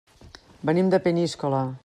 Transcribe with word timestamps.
Venim 0.69 0.89
de 0.95 1.01
Peníscola. 1.07 1.65